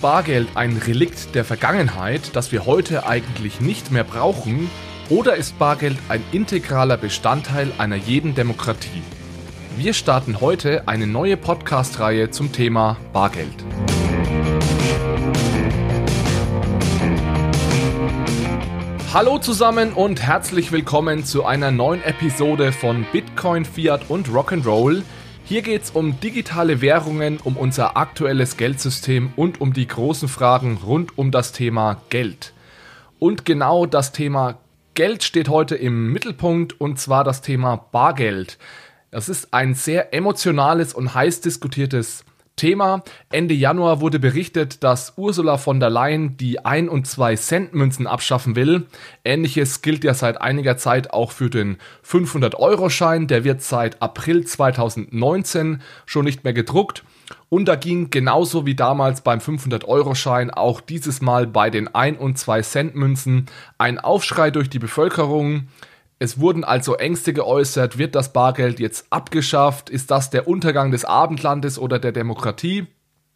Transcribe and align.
Bargeld 0.00 0.48
ein 0.54 0.76
Relikt 0.76 1.34
der 1.34 1.44
Vergangenheit, 1.44 2.36
das 2.36 2.52
wir 2.52 2.66
heute 2.66 3.06
eigentlich 3.06 3.60
nicht 3.60 3.90
mehr 3.90 4.04
brauchen, 4.04 4.70
oder 5.08 5.34
ist 5.34 5.58
Bargeld 5.58 5.98
ein 6.08 6.22
integraler 6.30 6.96
Bestandteil 6.96 7.72
einer 7.78 7.96
jeden 7.96 8.36
Demokratie? 8.36 9.02
Wir 9.76 9.94
starten 9.94 10.40
heute 10.40 10.86
eine 10.86 11.08
neue 11.08 11.36
Podcast-Reihe 11.36 12.30
zum 12.30 12.52
Thema 12.52 12.96
Bargeld. 13.12 13.64
Hallo 19.12 19.38
zusammen 19.38 19.94
und 19.94 20.22
herzlich 20.22 20.70
willkommen 20.70 21.24
zu 21.24 21.44
einer 21.44 21.72
neuen 21.72 22.04
Episode 22.04 22.70
von 22.70 23.04
Bitcoin, 23.10 23.64
Fiat 23.64 24.02
und 24.08 24.28
Rock'n'Roll– 24.28 25.02
hier 25.48 25.62
geht 25.62 25.84
es 25.84 25.90
um 25.92 26.20
digitale 26.20 26.82
Währungen, 26.82 27.38
um 27.42 27.56
unser 27.56 27.96
aktuelles 27.96 28.58
Geldsystem 28.58 29.32
und 29.34 29.62
um 29.62 29.72
die 29.72 29.88
großen 29.88 30.28
Fragen 30.28 30.76
rund 30.76 31.16
um 31.16 31.30
das 31.30 31.52
Thema 31.52 32.02
Geld. 32.10 32.52
Und 33.18 33.46
genau 33.46 33.86
das 33.86 34.12
Thema 34.12 34.58
Geld 34.92 35.24
steht 35.24 35.48
heute 35.48 35.74
im 35.74 36.12
Mittelpunkt 36.12 36.78
und 36.78 37.00
zwar 37.00 37.24
das 37.24 37.40
Thema 37.40 37.76
Bargeld. 37.76 38.58
Das 39.10 39.30
ist 39.30 39.54
ein 39.54 39.74
sehr 39.74 40.12
emotionales 40.12 40.92
und 40.92 41.14
heiß 41.14 41.40
diskutiertes 41.40 42.26
Thema. 42.58 43.02
Ende 43.30 43.54
Januar 43.54 44.02
wurde 44.02 44.18
berichtet, 44.18 44.84
dass 44.84 45.14
Ursula 45.16 45.56
von 45.56 45.80
der 45.80 45.88
Leyen 45.88 46.36
die 46.36 46.62
1 46.62 46.90
und 46.90 47.06
2 47.06 47.36
Cent 47.36 47.72
Münzen 47.72 48.06
abschaffen 48.06 48.54
will. 48.54 48.86
Ähnliches 49.24 49.80
gilt 49.80 50.04
ja 50.04 50.12
seit 50.12 50.42
einiger 50.42 50.76
Zeit 50.76 51.14
auch 51.14 51.32
für 51.32 51.48
den 51.48 51.78
500 52.02 52.54
Euro 52.56 52.90
Schein. 52.90 53.26
Der 53.26 53.44
wird 53.44 53.62
seit 53.62 54.02
April 54.02 54.44
2019 54.44 55.80
schon 56.04 56.26
nicht 56.26 56.44
mehr 56.44 56.52
gedruckt. 56.52 57.02
Und 57.48 57.66
da 57.66 57.76
ging 57.76 58.10
genauso 58.10 58.66
wie 58.66 58.74
damals 58.74 59.22
beim 59.22 59.38
500-Euro-Schein 59.38 60.50
auch 60.50 60.80
dieses 60.80 61.20
Mal 61.20 61.46
bei 61.46 61.70
den 61.70 61.94
1 61.94 62.18
und 62.18 62.38
2 62.38 62.62
Cent 62.62 62.94
Münzen 62.94 63.46
ein 63.78 63.98
Aufschrei 63.98 64.50
durch 64.50 64.68
die 64.68 64.78
Bevölkerung. 64.78 65.68
Es 66.20 66.40
wurden 66.40 66.64
also 66.64 66.96
Ängste 66.96 67.32
geäußert, 67.32 67.96
wird 67.96 68.16
das 68.16 68.32
Bargeld 68.32 68.80
jetzt 68.80 69.06
abgeschafft? 69.10 69.88
Ist 69.88 70.10
das 70.10 70.30
der 70.30 70.48
Untergang 70.48 70.90
des 70.90 71.04
Abendlandes 71.04 71.78
oder 71.78 72.00
der 72.00 72.10
Demokratie? 72.10 72.88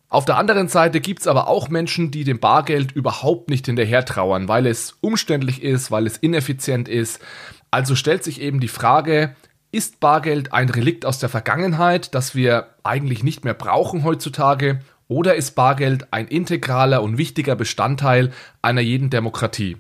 Auf 0.09 0.25
der 0.25 0.37
anderen 0.37 0.69
Seite 0.69 1.01
gibt 1.01 1.21
es 1.21 1.27
aber 1.27 1.49
auch 1.49 1.69
Menschen, 1.69 2.11
die 2.11 2.25
dem 2.25 2.41
Bargeld 2.41 2.93
überhaupt 2.93 3.49
nicht 3.49 3.67
hinterher 3.67 4.05
trauern, 4.05 4.49
weil 4.49 4.67
es 4.67 4.99
umständlich 5.01 5.63
ist, 5.63 5.91
weil 5.91 6.07
es 6.07 6.19
ineffizient 6.19 6.89
ist. 6.89 7.23
Also 7.71 7.95
stellt 7.95 8.25
sich 8.25 8.41
eben 8.41 8.61
die 8.61 8.69
Frage, 8.69 9.37
ist 9.71 10.01
Bargeld 10.01 10.53
ein 10.53 10.69
Relikt 10.69 11.07
aus 11.07 11.19
der 11.19 11.31
Vergangenheit, 11.31 12.15
das 12.15 12.35
wir 12.35 12.75
eigentlich 12.83 13.23
nicht 13.23 13.45
mehr 13.45 13.55
brauchen 13.55 14.05
heutzutage? 14.05 14.81
Oder 15.09 15.37
ist 15.37 15.53
Bargeld 15.53 16.13
ein 16.13 16.27
integraler 16.27 17.03
und 17.03 17.17
wichtiger 17.17 17.55
Bestandteil 17.55 18.33
einer 18.61 18.83
jeden 18.83 19.09
Demokratie? 19.09 19.79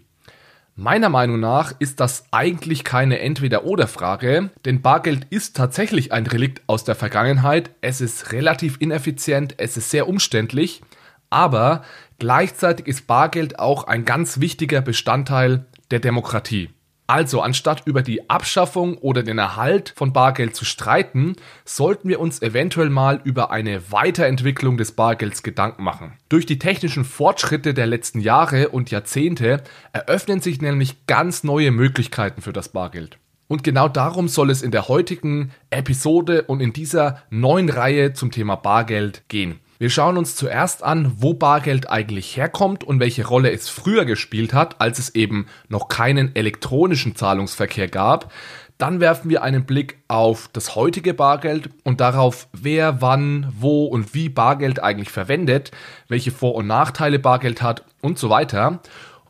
Meiner 0.74 1.10
Meinung 1.10 1.38
nach 1.38 1.74
ist 1.80 2.00
das 2.00 2.24
eigentlich 2.30 2.82
keine 2.82 3.18
Entweder-Oder-Frage, 3.18 4.48
denn 4.64 4.80
Bargeld 4.80 5.26
ist 5.28 5.54
tatsächlich 5.54 6.12
ein 6.12 6.26
Relikt 6.26 6.62
aus 6.66 6.82
der 6.82 6.94
Vergangenheit. 6.94 7.70
Es 7.82 8.00
ist 8.00 8.32
relativ 8.32 8.78
ineffizient, 8.80 9.56
es 9.58 9.76
ist 9.76 9.90
sehr 9.90 10.08
umständlich, 10.08 10.80
aber 11.28 11.82
gleichzeitig 12.18 12.86
ist 12.86 13.06
Bargeld 13.06 13.58
auch 13.58 13.84
ein 13.84 14.06
ganz 14.06 14.40
wichtiger 14.40 14.80
Bestandteil 14.80 15.66
der 15.90 16.00
Demokratie. 16.00 16.70
Also 17.06 17.40
anstatt 17.40 17.82
über 17.84 18.02
die 18.02 18.30
Abschaffung 18.30 18.96
oder 18.98 19.22
den 19.22 19.38
Erhalt 19.38 19.92
von 19.96 20.12
Bargeld 20.12 20.54
zu 20.54 20.64
streiten, 20.64 21.34
sollten 21.64 22.08
wir 22.08 22.20
uns 22.20 22.40
eventuell 22.40 22.90
mal 22.90 23.20
über 23.24 23.50
eine 23.50 23.90
Weiterentwicklung 23.90 24.76
des 24.76 24.92
Bargelds 24.92 25.42
Gedanken 25.42 25.82
machen. 25.82 26.12
Durch 26.28 26.46
die 26.46 26.58
technischen 26.58 27.04
Fortschritte 27.04 27.74
der 27.74 27.86
letzten 27.86 28.20
Jahre 28.20 28.68
und 28.68 28.90
Jahrzehnte 28.90 29.62
eröffnen 29.92 30.40
sich 30.40 30.62
nämlich 30.62 31.06
ganz 31.06 31.44
neue 31.44 31.72
Möglichkeiten 31.72 32.40
für 32.40 32.52
das 32.52 32.68
Bargeld. 32.70 33.18
Und 33.48 33.64
genau 33.64 33.88
darum 33.88 34.28
soll 34.28 34.50
es 34.50 34.62
in 34.62 34.70
der 34.70 34.88
heutigen 34.88 35.50
Episode 35.68 36.44
und 36.44 36.60
in 36.60 36.72
dieser 36.72 37.22
neuen 37.28 37.68
Reihe 37.68 38.14
zum 38.14 38.30
Thema 38.30 38.56
Bargeld 38.56 39.28
gehen. 39.28 39.60
Wir 39.82 39.90
schauen 39.90 40.16
uns 40.16 40.36
zuerst 40.36 40.84
an, 40.84 41.12
wo 41.16 41.34
Bargeld 41.34 41.90
eigentlich 41.90 42.36
herkommt 42.36 42.84
und 42.84 43.00
welche 43.00 43.26
Rolle 43.26 43.50
es 43.50 43.68
früher 43.68 44.04
gespielt 44.04 44.54
hat, 44.54 44.80
als 44.80 45.00
es 45.00 45.16
eben 45.16 45.46
noch 45.68 45.88
keinen 45.88 46.36
elektronischen 46.36 47.16
Zahlungsverkehr 47.16 47.88
gab. 47.88 48.32
Dann 48.78 49.00
werfen 49.00 49.28
wir 49.28 49.42
einen 49.42 49.66
Blick 49.66 49.98
auf 50.06 50.48
das 50.52 50.76
heutige 50.76 51.14
Bargeld 51.14 51.68
und 51.82 52.00
darauf, 52.00 52.46
wer, 52.52 53.00
wann, 53.00 53.52
wo 53.58 53.86
und 53.86 54.14
wie 54.14 54.28
Bargeld 54.28 54.80
eigentlich 54.80 55.10
verwendet, 55.10 55.72
welche 56.06 56.30
Vor- 56.30 56.54
und 56.54 56.68
Nachteile 56.68 57.18
Bargeld 57.18 57.60
hat 57.60 57.84
und 58.02 58.20
so 58.20 58.30
weiter. 58.30 58.82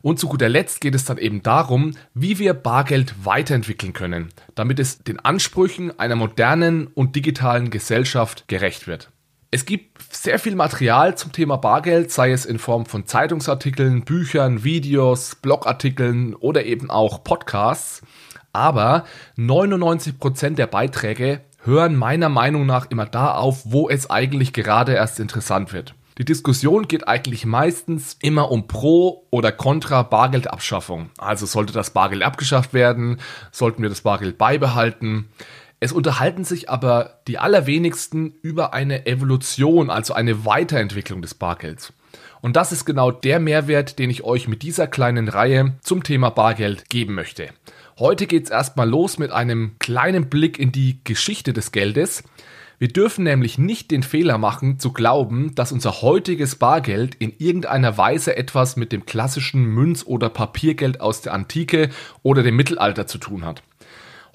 Und 0.03 0.19
zu 0.19 0.27
guter 0.27 0.49
Letzt 0.49 0.81
geht 0.81 0.93
es 0.93 1.05
dann 1.05 1.17
eben 1.17 1.41
darum, 1.41 1.95
wie 2.13 2.37
wir 2.37 2.53
Bargeld 2.53 3.15
weiterentwickeln 3.23 3.93
können, 3.93 4.29
damit 4.53 4.79
es 4.79 4.99
den 4.99 5.19
Ansprüchen 5.19 5.97
einer 5.99 6.15
modernen 6.15 6.85
und 6.85 7.15
digitalen 7.15 7.71
Gesellschaft 7.71 8.47
gerecht 8.47 8.85
wird. 8.85 9.09
Es 9.53 9.65
gibt 9.65 10.01
sehr 10.11 10.39
viel 10.39 10.55
Material 10.55 11.15
zum 11.15 11.31
Thema 11.31 11.57
Bargeld, 11.57 12.09
sei 12.09 12.31
es 12.31 12.43
in 12.43 12.57
Form 12.57 12.87
von 12.87 13.05
Zeitungsartikeln, 13.05 14.03
Büchern, 14.03 14.63
Videos, 14.63 15.35
Blogartikeln 15.35 16.33
oder 16.33 16.65
eben 16.65 16.89
auch 16.89 17.23
Podcasts. 17.23 18.01
Aber 18.51 19.03
99% 19.37 20.55
der 20.55 20.65
Beiträge 20.65 21.41
hören 21.63 21.95
meiner 21.95 22.29
Meinung 22.29 22.65
nach 22.65 22.89
immer 22.89 23.05
da 23.05 23.35
auf, 23.35 23.61
wo 23.65 23.89
es 23.89 24.09
eigentlich 24.09 24.53
gerade 24.53 24.93
erst 24.93 25.19
interessant 25.19 25.71
wird. 25.71 25.93
Die 26.17 26.25
Diskussion 26.25 26.87
geht 26.87 27.07
eigentlich 27.07 27.45
meistens 27.45 28.17
immer 28.23 28.49
um 28.49 28.65
Pro 28.65 29.27
oder 29.29 29.51
Contra 29.51 30.01
Bargeldabschaffung. 30.01 31.11
Also 31.19 31.45
sollte 31.45 31.73
das 31.73 31.91
Bargeld 31.91 32.23
abgeschafft 32.23 32.73
werden, 32.73 33.19
sollten 33.51 33.83
wir 33.83 33.89
das 33.89 34.01
Bargeld 34.01 34.39
beibehalten. 34.39 35.29
Es 35.83 35.91
unterhalten 35.91 36.45
sich 36.45 36.69
aber 36.69 37.19
die 37.27 37.39
allerwenigsten 37.39 38.35
über 38.41 38.73
eine 38.73 39.05
Evolution, 39.05 39.89
also 39.89 40.13
eine 40.13 40.45
Weiterentwicklung 40.45 41.21
des 41.21 41.33
Bargelds. 41.33 41.91
Und 42.39 42.55
das 42.55 42.71
ist 42.71 42.85
genau 42.85 43.11
der 43.11 43.41
Mehrwert, 43.41 43.99
den 43.99 44.09
ich 44.09 44.23
euch 44.23 44.47
mit 44.47 44.61
dieser 44.61 44.87
kleinen 44.87 45.27
Reihe 45.27 45.73
zum 45.81 46.01
Thema 46.03 46.29
Bargeld 46.29 46.89
geben 46.89 47.15
möchte. 47.15 47.49
Heute 47.99 48.27
geht 48.27 48.45
es 48.45 48.49
erstmal 48.49 48.89
los 48.89 49.17
mit 49.17 49.31
einem 49.31 49.75
kleinen 49.79 50.29
Blick 50.29 50.57
in 50.57 50.71
die 50.71 51.01
Geschichte 51.03 51.51
des 51.51 51.73
Geldes. 51.73 52.23
Wir 52.79 52.87
dürfen 52.87 53.25
nämlich 53.25 53.57
nicht 53.57 53.91
den 53.91 54.03
Fehler 54.03 54.37
machen, 54.37 54.79
zu 54.79 54.93
glauben, 54.93 55.53
dass 55.53 55.73
unser 55.73 56.01
heutiges 56.01 56.55
Bargeld 56.55 57.15
in 57.15 57.33
irgendeiner 57.39 57.97
Weise 57.97 58.37
etwas 58.37 58.77
mit 58.77 58.93
dem 58.93 59.05
klassischen 59.05 59.65
Münz- 59.65 60.05
oder 60.05 60.29
Papiergeld 60.29 61.01
aus 61.01 61.19
der 61.19 61.33
Antike 61.33 61.89
oder 62.21 62.41
dem 62.41 62.55
Mittelalter 62.55 63.05
zu 63.05 63.17
tun 63.17 63.43
hat. 63.43 63.63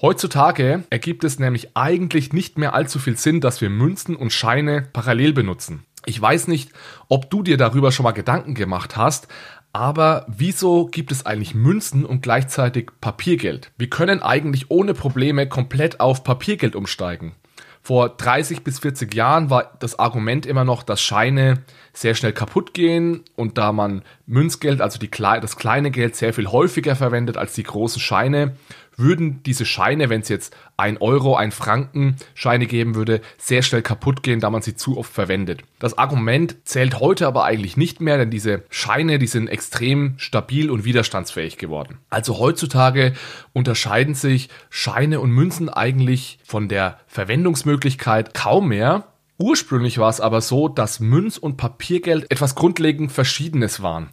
Heutzutage 0.01 0.85
ergibt 0.89 1.25
es 1.25 1.39
nämlich 1.39 1.75
eigentlich 1.75 2.31
nicht 2.31 2.57
mehr 2.57 2.73
allzu 2.73 2.99
viel 2.99 3.17
Sinn, 3.17 3.41
dass 3.41 3.59
wir 3.59 3.69
Münzen 3.69 4.15
und 4.15 4.31
Scheine 4.31 4.87
parallel 4.93 5.33
benutzen. 5.33 5.83
Ich 6.05 6.21
weiß 6.21 6.47
nicht, 6.47 6.71
ob 7.09 7.29
du 7.29 7.43
dir 7.43 7.57
darüber 7.57 7.91
schon 7.91 8.05
mal 8.05 8.11
Gedanken 8.11 8.53
gemacht 8.53 8.95
hast, 8.95 9.27
aber 9.73 10.25
wieso 10.29 10.85
gibt 10.85 11.11
es 11.11 11.25
eigentlich 11.25 11.53
Münzen 11.53 12.05
und 12.05 12.21
gleichzeitig 12.21 12.91
Papiergeld? 13.01 13.71
Wir 13.77 13.89
können 13.89 14.23
eigentlich 14.23 14.71
ohne 14.71 14.93
Probleme 14.93 15.49
komplett 15.49 15.99
auf 15.99 16.23
Papiergeld 16.23 16.77
umsteigen. 16.77 17.35
Vor 17.81 18.09
30 18.09 18.63
bis 18.63 18.79
40 18.79 19.13
Jahren 19.13 19.49
war 19.49 19.77
das 19.79 19.99
Argument 19.99 20.45
immer 20.45 20.63
noch, 20.63 20.83
dass 20.83 21.01
Scheine 21.01 21.63
sehr 21.91 22.15
schnell 22.15 22.33
kaputt 22.33 22.73
gehen 22.73 23.23
und 23.35 23.57
da 23.57 23.71
man 23.71 24.03
Münzgeld, 24.25 24.79
also 24.79 24.99
die, 24.99 25.09
das 25.09 25.57
kleine 25.57 25.91
Geld, 25.91 26.15
sehr 26.15 26.33
viel 26.33 26.47
häufiger 26.47 26.95
verwendet 26.95 27.37
als 27.37 27.53
die 27.53 27.63
großen 27.63 28.01
Scheine, 28.01 28.55
würden 28.99 29.41
diese 29.43 29.65
Scheine, 29.65 30.09
wenn 30.09 30.21
es 30.21 30.29
jetzt 30.29 30.55
ein 30.77 30.97
Euro, 30.97 31.35
ein 31.35 31.51
Franken 31.51 32.17
Scheine 32.35 32.67
geben 32.67 32.95
würde, 32.95 33.21
sehr 33.37 33.61
schnell 33.63 33.81
kaputt 33.81 34.23
gehen, 34.23 34.39
da 34.39 34.49
man 34.49 34.61
sie 34.61 34.75
zu 34.75 34.97
oft 34.97 35.11
verwendet. 35.11 35.61
Das 35.79 35.97
Argument 35.97 36.57
zählt 36.63 36.99
heute 36.99 37.27
aber 37.27 37.45
eigentlich 37.45 37.77
nicht 37.77 38.01
mehr, 38.01 38.17
denn 38.17 38.29
diese 38.29 38.63
Scheine, 38.69 39.19
die 39.19 39.27
sind 39.27 39.47
extrem 39.47 40.13
stabil 40.17 40.69
und 40.69 40.85
widerstandsfähig 40.85 41.57
geworden. 41.57 41.97
Also 42.09 42.37
heutzutage 42.39 43.13
unterscheiden 43.53 44.13
sich 44.13 44.49
Scheine 44.69 45.19
und 45.19 45.31
Münzen 45.31 45.69
eigentlich 45.69 46.39
von 46.43 46.67
der 46.67 46.99
Verwendungsmöglichkeit 47.07 48.33
kaum 48.33 48.67
mehr. 48.69 49.05
Ursprünglich 49.37 49.97
war 49.97 50.09
es 50.09 50.19
aber 50.19 50.41
so, 50.41 50.67
dass 50.67 50.99
Münz- 50.99 51.37
und 51.37 51.55
Papiergeld 51.55 52.29
etwas 52.29 52.55
grundlegend 52.55 53.11
Verschiedenes 53.11 53.81
waren. 53.81 54.09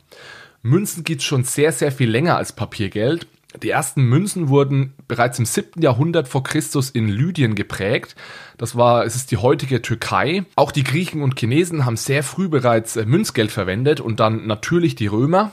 Münzen 0.62 1.04
gibt 1.04 1.20
es 1.20 1.26
schon 1.26 1.44
sehr, 1.44 1.72
sehr 1.72 1.92
viel 1.92 2.10
länger 2.10 2.36
als 2.36 2.52
Papiergeld 2.52 3.26
die 3.62 3.70
ersten 3.70 4.02
Münzen 4.02 4.48
wurden 4.48 4.94
bereits 5.08 5.38
im 5.38 5.44
7. 5.44 5.82
Jahrhundert 5.82 6.28
vor 6.28 6.42
Christus 6.42 6.90
in 6.90 7.08
Lydien 7.08 7.54
geprägt. 7.54 8.16
Das 8.58 8.76
war, 8.76 9.04
es 9.04 9.16
ist 9.16 9.30
die 9.30 9.36
heutige 9.36 9.82
Türkei. 9.82 10.44
Auch 10.56 10.72
die 10.72 10.84
Griechen 10.84 11.22
und 11.22 11.38
Chinesen 11.38 11.84
haben 11.84 11.96
sehr 11.96 12.22
früh 12.22 12.48
bereits 12.48 12.96
äh, 12.96 13.06
Münzgeld 13.06 13.50
verwendet 13.50 14.00
und 14.00 14.20
dann 14.20 14.46
natürlich 14.46 14.94
die 14.94 15.06
Römer. 15.06 15.52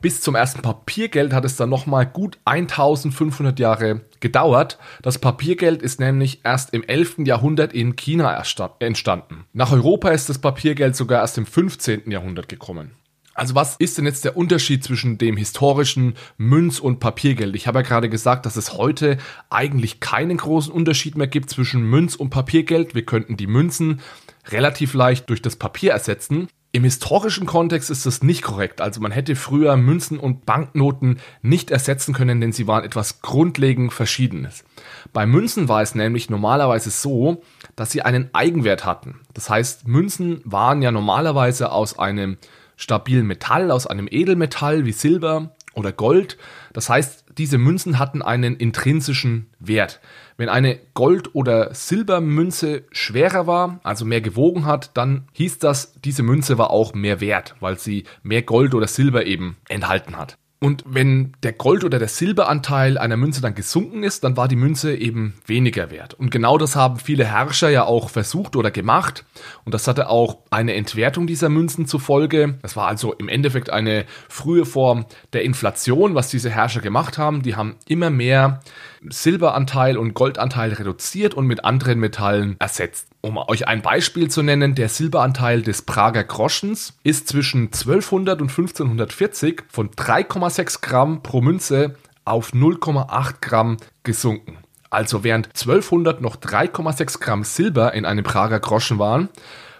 Bis 0.00 0.20
zum 0.20 0.34
ersten 0.34 0.60
Papiergeld 0.60 1.32
hat 1.32 1.44
es 1.44 1.56
dann 1.56 1.70
nochmal 1.70 2.06
gut 2.06 2.38
1500 2.44 3.58
Jahre 3.58 4.02
gedauert. 4.20 4.78
Das 5.02 5.18
Papiergeld 5.18 5.82
ist 5.82 6.00
nämlich 6.00 6.42
erst 6.44 6.74
im 6.74 6.84
11. 6.84 7.20
Jahrhundert 7.24 7.72
in 7.72 7.96
China 7.96 8.40
entstanden. 8.78 9.46
Nach 9.52 9.72
Europa 9.72 10.10
ist 10.10 10.28
das 10.28 10.38
Papiergeld 10.38 10.94
sogar 10.94 11.22
erst 11.22 11.38
im 11.38 11.46
15. 11.46 12.10
Jahrhundert 12.10 12.48
gekommen. 12.48 12.92
Also 13.36 13.54
was 13.54 13.76
ist 13.76 13.98
denn 13.98 14.06
jetzt 14.06 14.24
der 14.24 14.36
Unterschied 14.36 14.82
zwischen 14.82 15.18
dem 15.18 15.36
historischen 15.36 16.14
Münz- 16.38 16.80
und 16.80 17.00
Papiergeld? 17.00 17.54
Ich 17.54 17.66
habe 17.66 17.80
ja 17.80 17.82
gerade 17.82 18.08
gesagt, 18.08 18.46
dass 18.46 18.56
es 18.56 18.72
heute 18.72 19.18
eigentlich 19.50 20.00
keinen 20.00 20.38
großen 20.38 20.72
Unterschied 20.72 21.16
mehr 21.16 21.26
gibt 21.26 21.50
zwischen 21.50 21.82
Münz- 21.82 22.16
und 22.16 22.30
Papiergeld. 22.30 22.94
Wir 22.94 23.04
könnten 23.04 23.36
die 23.36 23.46
Münzen 23.46 24.00
relativ 24.48 24.94
leicht 24.94 25.28
durch 25.28 25.42
das 25.42 25.56
Papier 25.56 25.92
ersetzen. 25.92 26.48
Im 26.72 26.84
historischen 26.84 27.46
Kontext 27.46 27.90
ist 27.90 28.06
das 28.06 28.22
nicht 28.22 28.42
korrekt. 28.42 28.80
Also 28.80 29.00
man 29.00 29.12
hätte 29.12 29.36
früher 29.36 29.76
Münzen 29.76 30.18
und 30.18 30.46
Banknoten 30.46 31.20
nicht 31.42 31.70
ersetzen 31.70 32.14
können, 32.14 32.40
denn 32.40 32.52
sie 32.52 32.66
waren 32.66 32.84
etwas 32.84 33.20
grundlegend 33.20 33.92
Verschiedenes. 33.92 34.64
Bei 35.12 35.26
Münzen 35.26 35.68
war 35.68 35.82
es 35.82 35.94
nämlich 35.94 36.30
normalerweise 36.30 36.90
so, 36.90 37.42
dass 37.76 37.92
sie 37.92 38.02
einen 38.02 38.30
Eigenwert 38.34 38.86
hatten. 38.86 39.20
Das 39.34 39.50
heißt, 39.50 39.86
Münzen 39.88 40.40
waren 40.44 40.80
ja 40.80 40.90
normalerweise 40.90 41.70
aus 41.70 41.98
einem 41.98 42.38
stabilen 42.76 43.26
Metall, 43.26 43.70
aus 43.70 43.86
einem 43.86 44.08
Edelmetall 44.10 44.84
wie 44.84 44.92
Silber 44.92 45.54
oder 45.74 45.92
Gold. 45.92 46.38
Das 46.72 46.88
heißt, 46.88 47.26
diese 47.38 47.58
Münzen 47.58 47.98
hatten 47.98 48.22
einen 48.22 48.56
intrinsischen 48.56 49.50
Wert. 49.58 50.00
Wenn 50.36 50.48
eine 50.48 50.78
Gold- 50.94 51.34
oder 51.34 51.74
Silbermünze 51.74 52.84
schwerer 52.92 53.46
war, 53.46 53.80
also 53.82 54.04
mehr 54.04 54.20
gewogen 54.20 54.64
hat, 54.64 54.96
dann 54.96 55.28
hieß 55.32 55.58
das, 55.58 55.92
diese 56.00 56.22
Münze 56.22 56.58
war 56.58 56.70
auch 56.70 56.94
mehr 56.94 57.20
wert, 57.20 57.54
weil 57.60 57.78
sie 57.78 58.04
mehr 58.22 58.42
Gold 58.42 58.74
oder 58.74 58.86
Silber 58.86 59.26
eben 59.26 59.56
enthalten 59.68 60.16
hat. 60.16 60.38
Und 60.58 60.84
wenn 60.86 61.34
der 61.42 61.52
Gold- 61.52 61.84
oder 61.84 61.98
der 61.98 62.08
Silberanteil 62.08 62.96
einer 62.96 63.18
Münze 63.18 63.42
dann 63.42 63.54
gesunken 63.54 64.02
ist, 64.02 64.24
dann 64.24 64.38
war 64.38 64.48
die 64.48 64.56
Münze 64.56 64.96
eben 64.96 65.34
weniger 65.46 65.90
wert. 65.90 66.14
Und 66.14 66.30
genau 66.30 66.56
das 66.56 66.74
haben 66.74 66.98
viele 66.98 67.26
Herrscher 67.26 67.68
ja 67.68 67.84
auch 67.84 68.08
versucht 68.08 68.56
oder 68.56 68.70
gemacht. 68.70 69.26
Und 69.64 69.74
das 69.74 69.86
hatte 69.86 70.08
auch 70.08 70.38
eine 70.50 70.74
Entwertung 70.74 71.26
dieser 71.26 71.50
Münzen 71.50 71.86
zur 71.86 72.00
Folge. 72.00 72.58
Das 72.62 72.74
war 72.74 72.88
also 72.88 73.12
im 73.12 73.28
Endeffekt 73.28 73.68
eine 73.68 74.06
frühe 74.30 74.64
Form 74.64 75.04
der 75.34 75.42
Inflation, 75.44 76.14
was 76.14 76.30
diese 76.30 76.48
Herrscher 76.48 76.80
gemacht 76.80 77.18
haben. 77.18 77.42
Die 77.42 77.54
haben 77.54 77.76
immer 77.86 78.08
mehr 78.08 78.60
Silberanteil 79.08 79.96
und 79.96 80.14
Goldanteil 80.14 80.72
reduziert 80.72 81.34
und 81.34 81.46
mit 81.46 81.64
anderen 81.64 81.98
Metallen 81.98 82.56
ersetzt. 82.58 83.08
Um 83.20 83.38
euch 83.38 83.66
ein 83.66 83.82
Beispiel 83.82 84.30
zu 84.30 84.42
nennen, 84.42 84.74
der 84.74 84.88
Silberanteil 84.88 85.62
des 85.62 85.82
Prager 85.82 86.24
Groschens 86.24 86.98
ist 87.02 87.28
zwischen 87.28 87.66
1200 87.66 88.40
und 88.40 88.48
1540 88.48 89.64
von 89.68 89.90
3,6 89.90 90.80
Gramm 90.80 91.22
pro 91.22 91.40
Münze 91.40 91.96
auf 92.24 92.52
0,8 92.52 93.34
Gramm 93.40 93.76
gesunken. 94.02 94.58
Also 94.90 95.24
während 95.24 95.48
1200 95.48 96.20
noch 96.20 96.36
3,6 96.36 97.20
Gramm 97.20 97.44
Silber 97.44 97.92
in 97.94 98.04
einem 98.04 98.24
Prager 98.24 98.60
Groschen 98.60 98.98
waren, 98.98 99.28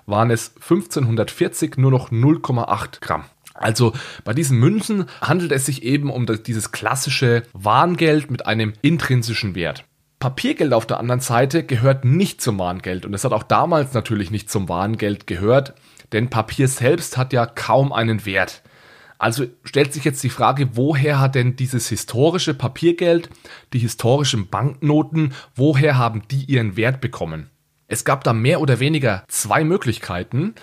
waren 0.07 0.31
es 0.31 0.55
1540 0.57 1.77
nur 1.77 1.91
noch 1.91 2.11
0,8 2.11 3.01
Gramm. 3.01 3.25
Also 3.59 3.93
bei 4.25 4.33
diesen 4.33 4.59
Münzen 4.59 5.07
handelt 5.21 5.53
es 5.53 5.67
sich 5.67 5.83
eben 5.83 6.11
um 6.11 6.27
dieses 6.27 6.73
klassische 6.73 7.43
Warngeld 7.53 8.31
mit 8.31 8.47
einem 8.47 8.73
intrinsischen 8.83 9.55
Wert. 9.55 9.85
Papiergeld 10.19 10.73
auf 10.73 10.87
der 10.87 10.99
anderen 10.99 11.21
Seite 11.21 11.63
gehört 11.63 12.05
nicht 12.05 12.41
zum 12.41 12.59
Warngeld 12.59 13.05
und 13.05 13.15
es 13.15 13.25
hat 13.25 13.33
auch 13.33 13.43
damals 13.43 13.93
natürlich 13.93 14.31
nicht 14.31 14.51
zum 14.51 14.69
Warngeld 14.69 15.27
gehört, 15.27 15.75
denn 16.13 16.31
Papier 16.31 16.69
selbst 16.69 17.17
hat 17.17 17.33
ja 17.33 17.45
kaum 17.47 17.93
einen 17.93 18.25
Wert. 18.25 18.63
Also 19.19 19.47
stellt 19.65 19.93
sich 19.93 20.05
jetzt 20.05 20.23
die 20.23 20.31
Frage, 20.31 20.71
woher 20.77 21.21
hat 21.21 21.35
denn 21.35 21.57
dieses 21.57 21.89
historische 21.89 22.55
Papiergeld, 22.55 23.31
die 23.73 23.79
historischen 23.79 24.49
Banknoten, 24.49 25.33
woher 25.55 25.97
haben 25.97 26.23
die 26.31 26.45
ihren 26.45 26.77
Wert 26.77 27.01
bekommen? 27.01 27.51
Es 27.89 28.05
gab 28.05 28.25
da 28.25 28.33
mehr 28.33 28.61
oder 28.61 28.81
weniger 28.81 29.25
zwei 29.29 29.65
Möglichkeiten. 29.65 30.55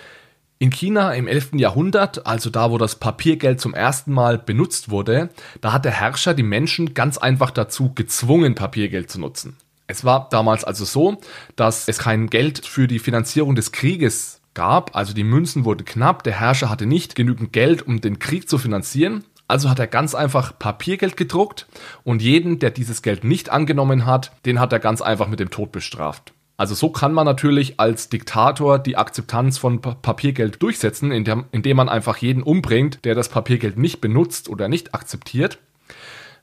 In 0.58 0.70
China 0.70 1.12
im 1.12 1.26
11. 1.26 1.54
Jahrhundert, 1.54 2.26
also 2.26 2.48
da, 2.48 2.70
wo 2.70 2.78
das 2.78 2.96
Papiergeld 2.96 3.60
zum 3.60 3.74
ersten 3.74 4.12
Mal 4.12 4.38
benutzt 4.38 4.88
wurde, 4.88 5.30
da 5.60 5.72
hat 5.72 5.84
der 5.84 5.92
Herrscher 5.92 6.32
die 6.32 6.44
Menschen 6.44 6.94
ganz 6.94 7.18
einfach 7.18 7.50
dazu 7.50 7.92
gezwungen, 7.92 8.54
Papiergeld 8.54 9.10
zu 9.10 9.20
nutzen. 9.20 9.56
Es 9.86 10.04
war 10.04 10.28
damals 10.30 10.64
also 10.64 10.84
so, 10.84 11.18
dass 11.56 11.88
es 11.88 11.98
kein 11.98 12.30
Geld 12.30 12.64
für 12.64 12.86
die 12.86 13.00
Finanzierung 13.00 13.54
des 13.56 13.72
Krieges 13.72 14.40
gab, 14.54 14.94
also 14.94 15.12
die 15.12 15.24
Münzen 15.24 15.64
wurden 15.64 15.84
knapp, 15.84 16.22
der 16.22 16.38
Herrscher 16.38 16.70
hatte 16.70 16.86
nicht 16.86 17.16
genügend 17.16 17.52
Geld, 17.52 17.86
um 17.86 18.00
den 18.00 18.20
Krieg 18.20 18.48
zu 18.48 18.56
finanzieren, 18.56 19.24
also 19.48 19.68
hat 19.68 19.80
er 19.80 19.88
ganz 19.88 20.14
einfach 20.14 20.58
Papiergeld 20.58 21.16
gedruckt 21.16 21.66
und 22.04 22.22
jeden, 22.22 22.60
der 22.60 22.70
dieses 22.70 23.02
Geld 23.02 23.24
nicht 23.24 23.50
angenommen 23.50 24.06
hat, 24.06 24.32
den 24.46 24.60
hat 24.60 24.72
er 24.72 24.78
ganz 24.78 25.02
einfach 25.02 25.28
mit 25.28 25.40
dem 25.40 25.50
Tod 25.50 25.72
bestraft. 25.72 26.32
Also 26.56 26.74
so 26.74 26.90
kann 26.90 27.12
man 27.12 27.24
natürlich 27.24 27.80
als 27.80 28.08
Diktator 28.08 28.78
die 28.78 28.96
Akzeptanz 28.96 29.58
von 29.58 29.80
Papiergeld 29.80 30.62
durchsetzen, 30.62 31.10
indem, 31.10 31.46
indem 31.50 31.76
man 31.76 31.88
einfach 31.88 32.16
jeden 32.18 32.42
umbringt, 32.42 33.04
der 33.04 33.16
das 33.16 33.28
Papiergeld 33.28 33.76
nicht 33.76 34.00
benutzt 34.00 34.48
oder 34.48 34.68
nicht 34.68 34.94
akzeptiert. 34.94 35.58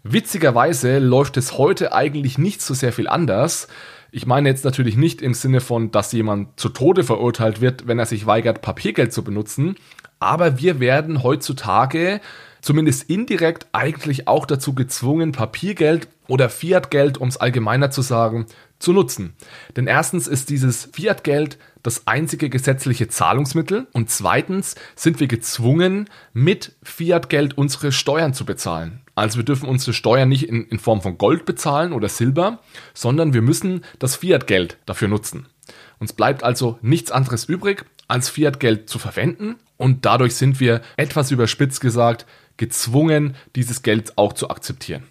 Witzigerweise 0.04 1.00
läuft 1.00 1.38
es 1.38 1.58
heute 1.58 1.94
eigentlich 1.94 2.38
nicht 2.38 2.62
so 2.62 2.74
sehr 2.74 2.92
viel 2.92 3.08
anders. 3.08 3.68
Ich 4.12 4.26
meine 4.26 4.50
jetzt 4.50 4.66
natürlich 4.66 4.98
nicht 4.98 5.22
im 5.22 5.34
Sinne 5.34 5.62
von, 5.62 5.92
dass 5.92 6.12
jemand 6.12 6.60
zu 6.60 6.70
Tode 6.70 7.04
verurteilt 7.04 7.62
wird, 7.62 7.88
wenn 7.88 8.00
er 8.00 8.06
sich 8.06 8.26
weigert, 8.26 8.62
Papiergeld 8.62 9.14
zu 9.14 9.24
benutzen, 9.24 9.76
aber 10.20 10.60
wir 10.60 10.80
werden 10.82 11.24
heutzutage 11.24 12.20
zumindest 12.62 13.10
indirekt 13.10 13.68
eigentlich 13.72 14.28
auch 14.28 14.46
dazu 14.46 14.74
gezwungen, 14.74 15.32
Papiergeld 15.32 16.08
oder 16.28 16.50
Fiatgeld, 16.50 17.18
um 17.18 17.28
es 17.28 17.38
allgemeiner 17.38 17.92
zu 17.92 18.02
sagen, 18.02 18.46
zu 18.80 18.94
nutzen. 18.94 19.34
Denn 19.76 19.88
erstens 19.88 20.28
ist 20.28 20.50
dieses 20.50 20.90
Fiat-Geld 20.94 21.58
das 21.84 22.08
einzige 22.08 22.50
gesetzliche 22.50 23.08
Zahlungsmittel 23.08 23.88
und 23.92 24.10
zweitens 24.10 24.76
sind 24.96 25.20
wir 25.20 25.28
gezwungen, 25.28 26.10
mit 26.34 26.76
Fiat-Geld 26.84 27.58
unsere 27.58 27.92
Steuern 27.92 28.34
zu 28.34 28.46
bezahlen. 28.46 29.02
Also 29.16 29.38
wir 29.38 29.46
dürfen 29.46 29.68
unsere 29.68 29.94
Steuern 29.94 30.30
nicht 30.30 30.48
in, 30.48 30.66
in 30.68 30.80
Form 30.80 31.02
von 31.02 31.18
Gold 31.18 31.46
bezahlen 31.46 31.94
oder 31.94 32.10
Silber, 32.10 32.60
sondern 32.94 33.34
wir 33.34 33.42
müssen 33.42 33.84
das 34.00 34.16
Fiat-Geld 34.16 34.78
dafür 34.86 35.08
nutzen. 35.08 35.48
Uns 36.00 36.14
bleibt 36.14 36.44
also 36.44 36.80
nichts 36.82 37.12
anderes 37.12 37.46
übrig, 37.46 37.86
als 38.08 38.30
Fiat-Geld 38.30 38.90
zu 38.90 39.00
verwenden 39.00 39.56
und 39.78 40.06
dadurch 40.06 40.36
sind 40.36 40.60
wir, 40.60 40.82
etwas 40.98 41.32
überspitzt 41.32 41.82
gesagt, 41.82 42.26
gezwungen, 42.62 43.36
dieses 43.56 43.82
Geld 43.82 44.20
auch 44.20 44.34
zu 44.34 44.52
akzeptieren. 44.52 45.04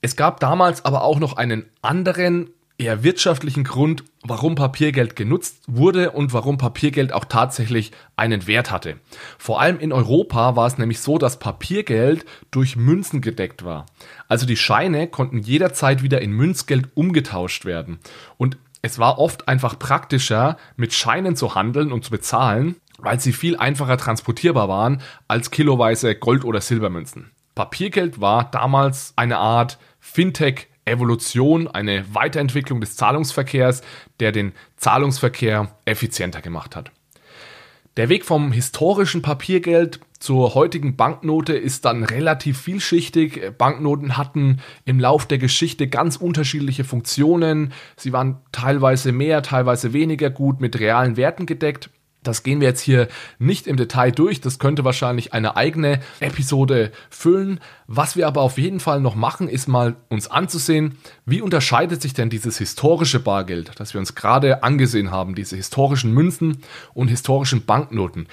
Es 0.00 0.14
gab 0.14 0.38
damals 0.38 0.84
aber 0.84 1.02
auch 1.02 1.18
noch 1.18 1.36
einen 1.36 1.66
anderen 1.82 2.50
eher 2.78 3.02
wirtschaftlichen 3.02 3.64
Grund, 3.64 4.04
warum 4.22 4.54
Papiergeld 4.54 5.16
genutzt 5.16 5.64
wurde 5.66 6.12
und 6.12 6.32
warum 6.32 6.56
Papiergeld 6.56 7.12
auch 7.12 7.24
tatsächlich 7.24 7.90
einen 8.14 8.46
Wert 8.46 8.70
hatte. 8.70 9.00
Vor 9.38 9.60
allem 9.60 9.80
in 9.80 9.92
Europa 9.92 10.54
war 10.54 10.68
es 10.68 10.78
nämlich 10.78 11.00
so, 11.00 11.18
dass 11.18 11.40
Papiergeld 11.40 12.24
durch 12.52 12.76
Münzen 12.76 13.22
gedeckt 13.22 13.64
war. 13.64 13.86
Also 14.28 14.46
die 14.46 14.56
Scheine 14.56 15.08
konnten 15.08 15.38
jederzeit 15.38 16.04
wieder 16.04 16.20
in 16.20 16.30
Münzgeld 16.30 16.90
umgetauscht 16.94 17.64
werden. 17.64 17.98
Und 18.36 18.56
es 18.82 19.00
war 19.00 19.18
oft 19.18 19.48
einfach 19.48 19.80
praktischer, 19.80 20.58
mit 20.76 20.94
Scheinen 20.94 21.34
zu 21.34 21.56
handeln 21.56 21.90
und 21.90 22.04
zu 22.04 22.12
bezahlen, 22.12 22.76
weil 22.98 23.20
sie 23.20 23.32
viel 23.32 23.56
einfacher 23.56 23.96
transportierbar 23.96 24.68
waren 24.68 25.02
als 25.28 25.50
kiloweise 25.50 26.14
Gold- 26.14 26.44
oder 26.44 26.60
Silbermünzen. 26.60 27.30
Papiergeld 27.54 28.20
war 28.20 28.50
damals 28.50 29.12
eine 29.16 29.38
Art 29.38 29.78
Fintech 29.98 30.68
Evolution, 30.84 31.66
eine 31.68 32.04
Weiterentwicklung 32.14 32.80
des 32.80 32.96
Zahlungsverkehrs, 32.96 33.82
der 34.20 34.32
den 34.32 34.52
Zahlungsverkehr 34.76 35.76
effizienter 35.84 36.40
gemacht 36.40 36.76
hat. 36.76 36.92
Der 37.96 38.08
Weg 38.08 38.24
vom 38.24 38.52
historischen 38.52 39.22
Papiergeld 39.22 40.00
zur 40.18 40.54
heutigen 40.54 40.96
Banknote 40.96 41.54
ist 41.54 41.86
dann 41.86 42.04
relativ 42.04 42.60
vielschichtig. 42.60 43.52
Banknoten 43.56 44.16
hatten 44.16 44.60
im 44.84 45.00
Lauf 45.00 45.26
der 45.26 45.38
Geschichte 45.38 45.88
ganz 45.88 46.16
unterschiedliche 46.16 46.84
Funktionen. 46.84 47.72
Sie 47.96 48.12
waren 48.12 48.38
teilweise 48.52 49.12
mehr, 49.12 49.42
teilweise 49.42 49.92
weniger 49.92 50.30
gut 50.30 50.60
mit 50.60 50.78
realen 50.78 51.16
Werten 51.16 51.46
gedeckt. 51.46 51.90
Das 52.26 52.42
gehen 52.42 52.60
wir 52.60 52.68
jetzt 52.68 52.80
hier 52.80 53.08
nicht 53.38 53.66
im 53.66 53.76
Detail 53.76 54.12
durch. 54.12 54.40
Das 54.40 54.58
könnte 54.58 54.84
wahrscheinlich 54.84 55.32
eine 55.32 55.56
eigene 55.56 56.00
Episode 56.20 56.90
füllen. 57.10 57.60
Was 57.86 58.16
wir 58.16 58.26
aber 58.26 58.42
auf 58.42 58.58
jeden 58.58 58.80
Fall 58.80 59.00
noch 59.00 59.14
machen, 59.14 59.48
ist 59.48 59.68
mal 59.68 59.96
uns 60.08 60.28
anzusehen, 60.28 60.98
wie 61.24 61.40
unterscheidet 61.40 62.02
sich 62.02 62.14
denn 62.14 62.30
dieses 62.30 62.58
historische 62.58 63.20
Bargeld, 63.20 63.72
das 63.76 63.94
wir 63.94 64.00
uns 64.00 64.14
gerade 64.14 64.62
angesehen 64.62 65.10
haben, 65.10 65.34
diese 65.34 65.56
historischen 65.56 66.12
Münzen 66.12 66.58
und 66.94 67.08
historischen 67.08 67.64
Banknoten. 67.64 68.26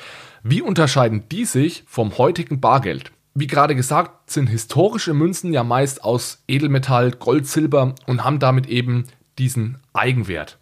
Wie 0.43 0.61
unterscheiden 0.61 1.23
die 1.29 1.45
sich 1.45 1.83
vom 1.87 2.17
heutigen 2.17 2.59
Bargeld? 2.59 3.11
Wie 3.35 3.47
gerade 3.47 3.75
gesagt, 3.75 4.29
sind 4.29 4.47
historische 4.47 5.13
Münzen 5.13 5.53
ja 5.53 5.63
meist 5.63 6.03
aus 6.03 6.43
Edelmetall, 6.47 7.11
Gold, 7.11 7.47
Silber 7.47 7.95
und 8.05 8.23
haben 8.23 8.39
damit 8.39 8.67
eben 8.67 9.05
diesen 9.39 9.79
Eigenwert. 9.93 10.59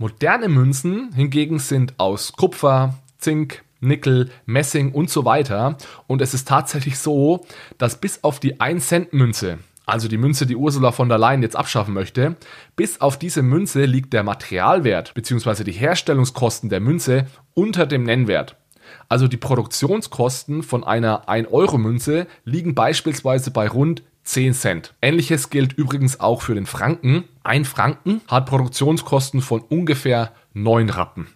Moderne 0.00 0.48
Münzen 0.48 1.12
hingegen 1.12 1.58
sind 1.58 1.92
aus 1.98 2.32
Kupfer, 2.32 2.94
Zink, 3.18 3.64
Nickel, 3.80 4.30
Messing 4.46 4.92
und 4.92 5.10
so 5.10 5.26
weiter. 5.26 5.76
Und 6.06 6.22
es 6.22 6.32
ist 6.32 6.48
tatsächlich 6.48 6.98
so, 6.98 7.44
dass 7.76 8.00
bis 8.00 8.24
auf 8.24 8.40
die 8.40 8.54
1-Cent-Münze, 8.54 9.58
also 9.84 10.08
die 10.08 10.16
Münze, 10.16 10.46
die 10.46 10.56
Ursula 10.56 10.92
von 10.92 11.10
der 11.10 11.18
Leyen 11.18 11.42
jetzt 11.42 11.54
abschaffen 11.54 11.92
möchte, 11.92 12.36
bis 12.76 13.02
auf 13.02 13.18
diese 13.18 13.42
Münze 13.42 13.84
liegt 13.84 14.14
der 14.14 14.22
Materialwert 14.22 15.12
bzw. 15.12 15.64
die 15.64 15.72
Herstellungskosten 15.72 16.70
der 16.70 16.80
Münze 16.80 17.26
unter 17.52 17.84
dem 17.84 18.04
Nennwert. 18.04 18.56
Also 19.10 19.28
die 19.28 19.36
Produktionskosten 19.36 20.62
von 20.62 20.82
einer 20.82 21.28
1-Euro-Münze 21.28 22.26
liegen 22.46 22.74
beispielsweise 22.74 23.50
bei 23.50 23.68
rund 23.68 24.02
10 24.24 24.54
Cent. 24.54 24.94
Ähnliches 25.02 25.50
gilt 25.50 25.72
übrigens 25.72 26.20
auch 26.20 26.42
für 26.42 26.54
den 26.54 26.66
Franken. 26.66 27.24
Ein 27.42 27.64
Franken 27.64 28.20
hat 28.28 28.46
Produktionskosten 28.46 29.40
von 29.40 29.60
ungefähr 29.60 30.32
9 30.54 30.90
Rappen. 30.90 31.28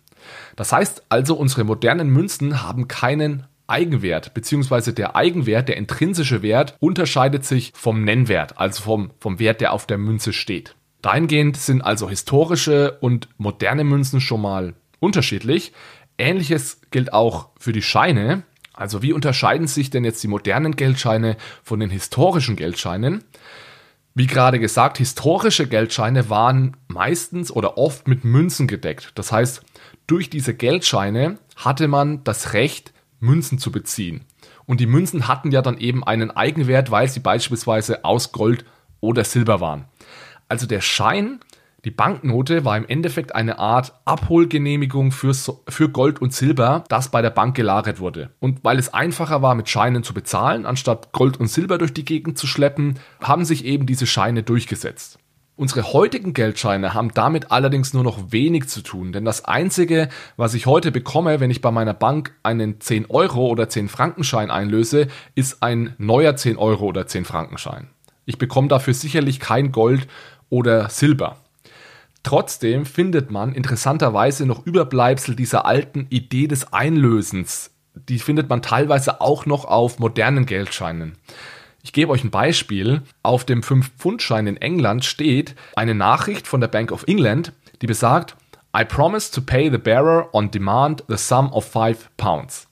Das 0.57 0.73
heißt 0.73 1.05
also, 1.09 1.35
unsere 1.35 1.64
modernen 1.64 2.09
Münzen 2.09 2.62
haben 2.62 2.88
keinen 2.88 3.47
Eigenwert, 3.67 4.35
beziehungsweise 4.35 4.93
der 4.93 5.17
Eigenwert, 5.17 5.69
der 5.69 5.76
intrinsische 5.76 6.43
Wert, 6.43 6.76
unterscheidet 6.81 7.45
sich 7.45 7.73
vom 7.75 8.05
Nennwert, 8.05 8.59
also 8.59 8.83
vom, 8.83 9.11
vom 9.19 9.38
Wert, 9.38 9.61
der 9.61 9.73
auf 9.73 9.87
der 9.87 9.99
Münze 9.99 10.33
steht. 10.33 10.76
Dahingehend 11.00 11.57
sind 11.57 11.83
also 11.83 12.09
historische 12.09 12.99
und 13.00 13.29
moderne 13.37 13.85
Münzen 13.85 14.21
schon 14.21 14.43
mal 14.43 14.75
unterschiedlich. 15.00 15.73
Ähnliches 16.19 16.81
gilt 16.91 17.12
auch 17.12 17.49
für 17.59 17.73
die 17.73 17.83
Scheine. 17.83 18.45
Also 18.75 19.02
wie 19.02 19.12
unterscheiden 19.12 19.66
sich 19.66 19.90
denn 19.90 20.04
jetzt 20.04 20.23
die 20.23 20.28
modernen 20.28 20.76
Geldscheine 20.76 21.37
von 21.62 21.81
den 21.81 21.90
historischen 21.90 22.57
Geldscheinen? 22.57 23.25
Wie 24.14 24.26
gerade 24.26 24.61
gesagt, 24.61 24.99
historische 24.99 25.66
Geldscheine 25.66 26.28
waren 26.28 26.76
meistens 26.88 27.50
oder 27.50 27.78
oft 27.78 28.07
mit 28.07 28.25
Münzen 28.25 28.66
gedeckt. 28.66 29.12
Das 29.14 29.33
heißt, 29.33 29.62
durch 30.07 30.31
diese 30.31 30.54
Geldscheine 30.54 31.38
hatte 31.57 31.88
man 31.88 32.23
das 32.25 32.52
Recht, 32.52 32.93
Münzen 33.21 33.59
zu 33.59 33.73
beziehen. 33.73 34.25
Und 34.66 34.81
die 34.81 34.87
Münzen 34.87 35.28
hatten 35.28 35.50
ja 35.50 35.62
dann 35.62 35.78
eben 35.78 36.04
einen 36.04 36.31
Eigenwert, 36.31 36.90
weil 36.90 37.09
sie 37.09 37.21
beispielsweise 37.21 38.04
aus 38.04 38.33
Gold 38.33 38.64
oder 39.00 39.25
Silber 39.25 39.61
waren. 39.61 39.85
Also 40.49 40.66
der 40.66 40.81
Schein 40.81 41.40
die 41.85 41.91
Banknote 41.91 42.64
war 42.64 42.79
im 42.79 42.87
Endeffekt 42.88 43.35
eine 43.35 43.59
Art 43.59 43.93
Abholgenehmigung 44.07 45.12
für, 45.12 45.35
für 45.35 45.88
Gold 45.91 46.23
und 46.23 46.33
Silber, 46.33 46.85
das 46.88 47.11
bei 47.11 47.21
der 47.21 47.29
Bank 47.31 47.55
gelagert 47.55 48.00
wurde. 48.00 48.31
Und 48.41 48.64
weil 48.64 48.79
es 48.79 48.95
einfacher 48.95 49.43
war, 49.43 49.55
mit 49.55 49.69
Scheinen 49.69 50.03
zu 50.03 50.14
bezahlen, 50.14 50.64
anstatt 50.64 51.12
Gold 51.12 51.38
und 51.38 51.49
Silber 51.49 51.76
durch 51.76 51.93
die 51.93 52.07
Gegend 52.07 52.38
zu 52.38 52.47
schleppen, 52.47 52.99
haben 53.21 53.45
sich 53.45 53.67
eben 53.67 53.85
diese 53.85 54.07
Scheine 54.07 54.43
durchgesetzt. 54.43 55.19
Unsere 55.57 55.93
heutigen 55.93 56.33
Geldscheine 56.33 56.95
haben 56.95 57.12
damit 57.14 57.53
allerdings 57.53 57.93
nur 57.93 58.03
noch 58.03 58.33
wenig 58.33 58.67
zu 58.69 58.81
tun, 58.81 59.12
denn 59.12 59.25
das 59.25 59.45
Einzige, 59.45 60.09
was 60.37 60.55
ich 60.55 60.67
heute 60.67 60.91
bekomme, 60.91 61.38
wenn 61.38 61.50
ich 61.50 61.61
bei 61.61 61.71
meiner 61.71 61.95
Bank 61.95 62.35
einen 62.43 62.81
10 62.81 63.07
Euro 63.09 63.47
oder 63.47 63.69
10 63.69 63.88
Frankenschein 63.88 64.50
einlöse, 64.50 65.07
ist 65.37 65.62
ein 65.62 65.95
neuer 65.99 66.35
10 66.35 66.57
Euro 66.57 66.87
oder 66.87 67.07
10 67.07 67.25
Frankenschein. 67.25 67.91
Ich 68.25 68.38
bekomme 68.38 68.69
dafür 68.69 68.95
sicherlich 68.95 69.38
kein 69.38 69.71
Gold 69.71 70.09
oder 70.49 70.88
Silber. 70.88 71.43
Trotzdem 72.25 72.87
findet 72.87 73.31
man 73.31 73.52
interessanterweise 73.52 74.47
noch 74.47 74.66
Überbleibsel 74.66 75.37
dieser 75.37 75.66
alten 75.66 76.07
Idee 76.09 76.49
des 76.49 76.73
Einlösens. 76.73 77.71
Die 77.95 78.19
findet 78.19 78.49
man 78.49 78.62
teilweise 78.62 79.21
auch 79.21 79.47
noch 79.47 79.66
auf 79.66 79.99
modernen 79.99 80.47
Geldscheinen. 80.47 81.19
Ich 81.83 81.93
gebe 81.93 82.11
euch 82.11 82.25
ein 82.25 82.31
Beispiel. 82.31 83.02
Auf 83.23 83.45
dem 83.45 83.61
5-Pfund-Schein 83.61 84.47
in 84.47 84.57
England 84.57 85.04
steht 85.04 85.54
eine 85.76 85.95
Nachricht 85.95 86.49
von 86.49 86.62
der 86.62 86.69
Bank 86.69 86.93
of 86.93 87.04
England, 87.07 87.52
die 87.83 87.87
besagt, 87.87 88.37
I 88.76 88.85
promise 88.85 89.31
to 89.31 89.43
pay 89.43 89.71
the 89.71 89.78
bearer 89.78 90.35
on 90.35 90.50
demand 90.50 91.04
the 91.09 91.19
sum 91.19 91.52
of 91.52 91.71
5 91.71 92.09
pounds. 92.16 92.66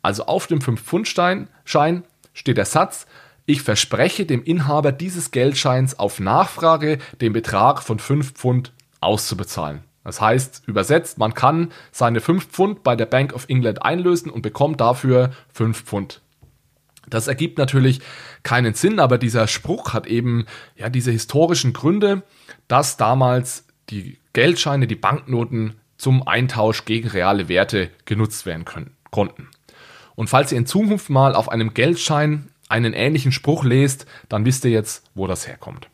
Also 0.00 0.24
auf 0.24 0.46
dem 0.46 0.60
5-Pfund-Schein 0.60 2.04
steht 2.32 2.56
der 2.56 2.64
Satz, 2.64 3.06
ich 3.44 3.60
verspreche 3.60 4.24
dem 4.24 4.42
Inhaber 4.42 4.92
dieses 4.92 5.30
Geldscheins 5.30 5.98
auf 5.98 6.18
Nachfrage 6.18 6.96
den 7.20 7.34
Betrag 7.34 7.82
von 7.82 7.98
5 7.98 8.32
Pfund 8.32 8.72
auszubezahlen. 9.04 9.84
Das 10.02 10.20
heißt, 10.20 10.64
übersetzt, 10.66 11.18
man 11.18 11.32
kann 11.34 11.72
seine 11.90 12.20
5 12.20 12.46
Pfund 12.46 12.82
bei 12.82 12.94
der 12.94 13.06
Bank 13.06 13.32
of 13.32 13.46
England 13.48 13.82
einlösen 13.82 14.30
und 14.30 14.42
bekommt 14.42 14.80
dafür 14.80 15.30
5 15.52 15.82
Pfund. 15.82 16.20
Das 17.08 17.26
ergibt 17.26 17.58
natürlich 17.58 18.00
keinen 18.42 18.74
Sinn, 18.74 18.98
aber 18.98 19.18
dieser 19.18 19.46
Spruch 19.46 19.92
hat 19.92 20.06
eben 20.06 20.46
ja 20.76 20.88
diese 20.88 21.10
historischen 21.10 21.72
Gründe, 21.72 22.22
dass 22.68 22.96
damals 22.96 23.66
die 23.90 24.18
Geldscheine, 24.32 24.86
die 24.86 24.94
Banknoten 24.94 25.74
zum 25.96 26.26
Eintausch 26.26 26.84
gegen 26.84 27.08
reale 27.08 27.48
Werte 27.48 27.90
genutzt 28.04 28.46
werden 28.46 28.64
können, 28.64 28.96
konnten. 29.10 29.48
Und 30.14 30.28
falls 30.28 30.52
ihr 30.52 30.58
in 30.58 30.66
Zukunft 30.66 31.10
mal 31.10 31.34
auf 31.34 31.48
einem 31.48 31.74
Geldschein 31.74 32.50
einen 32.68 32.92
ähnlichen 32.92 33.32
Spruch 33.32 33.64
lest, 33.64 34.06
dann 34.28 34.44
wisst 34.44 34.64
ihr 34.64 34.70
jetzt, 34.70 35.04
wo 35.14 35.26
das 35.26 35.46
herkommt. 35.46 35.88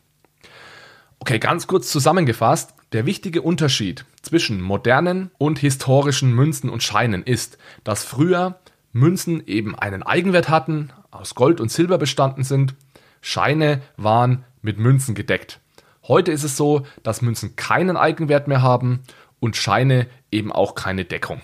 Okay, 1.19 1.39
ganz 1.39 1.67
kurz 1.67 1.91
zusammengefasst. 1.91 2.73
Der 2.91 3.05
wichtige 3.05 3.41
Unterschied 3.41 4.03
zwischen 4.21 4.59
modernen 4.59 5.31
und 5.37 5.59
historischen 5.59 6.33
Münzen 6.33 6.69
und 6.69 6.83
Scheinen 6.83 7.23
ist, 7.23 7.57
dass 7.85 8.03
früher 8.03 8.59
Münzen 8.91 9.47
eben 9.47 9.79
einen 9.79 10.03
Eigenwert 10.03 10.49
hatten, 10.49 10.91
aus 11.09 11.33
Gold 11.33 11.61
und 11.61 11.71
Silber 11.71 11.97
bestanden 11.97 12.43
sind, 12.43 12.73
Scheine 13.21 13.81
waren 13.95 14.43
mit 14.61 14.77
Münzen 14.77 15.15
gedeckt. 15.15 15.61
Heute 16.05 16.33
ist 16.33 16.43
es 16.43 16.57
so, 16.57 16.85
dass 17.01 17.21
Münzen 17.21 17.55
keinen 17.55 17.95
Eigenwert 17.95 18.49
mehr 18.49 18.61
haben 18.61 19.03
und 19.39 19.55
Scheine 19.55 20.07
eben 20.29 20.51
auch 20.51 20.75
keine 20.75 21.05
Deckung. 21.05 21.39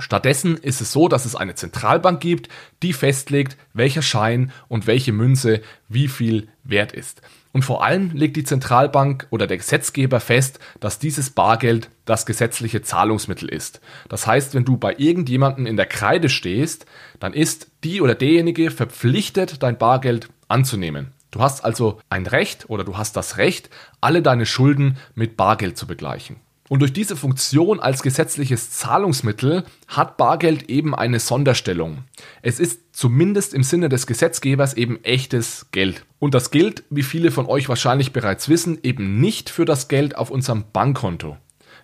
Stattdessen 0.00 0.56
ist 0.56 0.80
es 0.80 0.90
so, 0.90 1.06
dass 1.06 1.24
es 1.24 1.36
eine 1.36 1.54
Zentralbank 1.54 2.18
gibt, 2.18 2.48
die 2.82 2.94
festlegt, 2.94 3.56
welcher 3.74 4.02
Schein 4.02 4.50
und 4.66 4.88
welche 4.88 5.12
Münze 5.12 5.62
wie 5.88 6.08
viel 6.08 6.48
wert 6.64 6.90
ist. 6.90 7.22
Und 7.52 7.64
vor 7.64 7.84
allem 7.84 8.10
legt 8.12 8.36
die 8.36 8.44
Zentralbank 8.44 9.26
oder 9.30 9.46
der 9.46 9.56
Gesetzgeber 9.56 10.20
fest, 10.20 10.60
dass 10.78 11.00
dieses 11.00 11.30
Bargeld 11.30 11.90
das 12.04 12.24
gesetzliche 12.24 12.82
Zahlungsmittel 12.82 13.48
ist. 13.48 13.80
Das 14.08 14.26
heißt, 14.26 14.54
wenn 14.54 14.64
du 14.64 14.76
bei 14.76 14.94
irgendjemandem 14.96 15.66
in 15.66 15.76
der 15.76 15.86
Kreide 15.86 16.28
stehst, 16.28 16.86
dann 17.18 17.32
ist 17.32 17.68
die 17.82 18.00
oder 18.00 18.14
derjenige 18.14 18.70
verpflichtet, 18.70 19.62
dein 19.62 19.78
Bargeld 19.78 20.28
anzunehmen. 20.48 21.12
Du 21.32 21.40
hast 21.40 21.64
also 21.64 22.00
ein 22.08 22.26
Recht 22.26 22.70
oder 22.70 22.84
du 22.84 22.96
hast 22.96 23.16
das 23.16 23.36
Recht, 23.36 23.70
alle 24.00 24.22
deine 24.22 24.46
Schulden 24.46 24.98
mit 25.14 25.36
Bargeld 25.36 25.76
zu 25.76 25.86
begleichen. 25.86 26.36
Und 26.70 26.78
durch 26.78 26.92
diese 26.92 27.16
Funktion 27.16 27.80
als 27.80 28.00
gesetzliches 28.00 28.70
Zahlungsmittel 28.70 29.64
hat 29.88 30.16
Bargeld 30.16 30.70
eben 30.70 30.94
eine 30.94 31.18
Sonderstellung. 31.18 32.04
Es 32.42 32.60
ist 32.60 32.80
zumindest 32.92 33.54
im 33.54 33.64
Sinne 33.64 33.88
des 33.88 34.06
Gesetzgebers 34.06 34.74
eben 34.74 35.02
echtes 35.02 35.66
Geld. 35.72 36.06
Und 36.20 36.32
das 36.32 36.52
gilt, 36.52 36.84
wie 36.88 37.02
viele 37.02 37.32
von 37.32 37.46
euch 37.46 37.68
wahrscheinlich 37.68 38.12
bereits 38.12 38.48
wissen, 38.48 38.78
eben 38.84 39.20
nicht 39.20 39.50
für 39.50 39.64
das 39.64 39.88
Geld 39.88 40.16
auf 40.16 40.30
unserem 40.30 40.62
Bankkonto. 40.72 41.36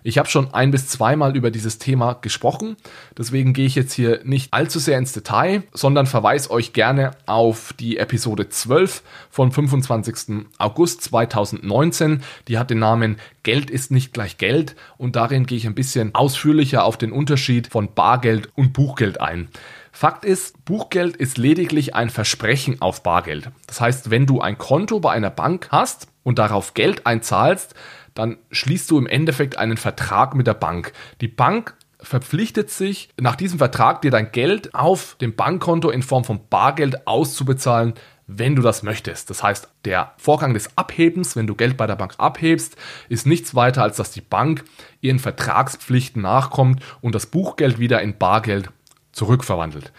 Ich 0.07 0.17
habe 0.17 0.29
schon 0.29 0.53
ein 0.53 0.71
bis 0.71 0.87
zweimal 0.87 1.35
über 1.35 1.51
dieses 1.51 1.79
Thema 1.79 2.13
gesprochen, 2.13 2.77
deswegen 3.17 3.51
gehe 3.51 3.65
ich 3.65 3.75
jetzt 3.75 3.91
hier 3.91 4.21
nicht 4.23 4.53
allzu 4.53 4.79
sehr 4.79 4.97
ins 4.97 5.11
Detail, 5.11 5.63
sondern 5.73 6.05
verweise 6.05 6.49
euch 6.49 6.71
gerne 6.71 7.11
auf 7.25 7.73
die 7.77 7.97
Episode 7.97 8.47
12 8.47 9.03
vom 9.29 9.51
25. 9.51 10.45
August 10.59 11.01
2019. 11.01 12.23
Die 12.47 12.57
hat 12.57 12.69
den 12.69 12.79
Namen 12.79 13.17
Geld 13.43 13.69
ist 13.69 13.91
nicht 13.91 14.13
gleich 14.13 14.37
Geld 14.37 14.77
und 14.97 15.17
darin 15.17 15.45
gehe 15.45 15.57
ich 15.57 15.67
ein 15.67 15.75
bisschen 15.75 16.15
ausführlicher 16.15 16.85
auf 16.85 16.95
den 16.95 17.11
Unterschied 17.11 17.67
von 17.67 17.93
Bargeld 17.93 18.47
und 18.55 18.71
Buchgeld 18.71 19.19
ein. 19.19 19.49
Fakt 19.91 20.23
ist, 20.23 20.63
Buchgeld 20.63 21.17
ist 21.17 21.37
lediglich 21.37 21.95
ein 21.95 22.09
Versprechen 22.09 22.81
auf 22.81 23.03
Bargeld. 23.03 23.49
Das 23.65 23.81
heißt, 23.81 24.09
wenn 24.09 24.25
du 24.25 24.39
ein 24.39 24.57
Konto 24.57 25.01
bei 25.01 25.11
einer 25.11 25.31
Bank 25.31 25.67
hast 25.69 26.07
und 26.23 26.39
darauf 26.39 26.75
Geld 26.75 27.05
einzahlst, 27.05 27.73
dann 28.17 28.37
schließt 28.51 28.89
du 28.89 28.97
im 28.97 29.05
Endeffekt 29.05 29.59
einen 29.59 29.77
Vertrag 29.77 30.33
mit 30.33 30.47
der 30.47 30.55
Bank. 30.55 30.91
Die 31.21 31.27
Bank 31.27 31.75
verpflichtet 31.99 32.71
sich, 32.71 33.09
nach 33.19 33.35
diesem 33.35 33.59
Vertrag 33.59 34.01
dir 34.01 34.09
dein 34.09 34.31
Geld 34.31 34.73
auf 34.73 35.15
dem 35.21 35.35
Bankkonto 35.35 35.89
in 35.89 36.01
Form 36.01 36.23
von 36.23 36.39
Bargeld 36.49 37.05
auszubezahlen, 37.05 37.93
wenn 38.25 38.55
du 38.55 38.63
das 38.63 38.81
möchtest. 38.81 39.29
Das 39.29 39.43
heißt, 39.43 39.69
der 39.85 40.13
Vorgang 40.17 40.55
des 40.55 40.77
Abhebens, 40.77 41.35
wenn 41.35 41.45
du 41.45 41.53
Geld 41.53 41.77
bei 41.77 41.85
der 41.85 41.95
Bank 41.95 42.15
abhebst, 42.17 42.75
ist 43.07 43.27
nichts 43.27 43.53
weiter, 43.53 43.83
als 43.83 43.97
dass 43.97 44.11
die 44.11 44.21
Bank 44.21 44.63
ihren 44.99 45.19
Vertragspflichten 45.19 46.21
nachkommt 46.21 46.81
und 47.01 47.13
das 47.13 47.27
Buchgeld 47.27 47.77
wieder 47.77 48.01
in 48.01 48.17
Bargeld 48.17 48.69
zurückverwandelt. 49.11 49.93